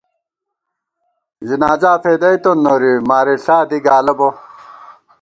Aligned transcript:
ځنازا 1.47 1.93
فېدَئیتون 2.03 2.57
نوری 2.65 2.93
مارِݪا 3.09 3.57
دی 3.69 3.79
گالہ 3.85 4.13
بہ 4.17 4.29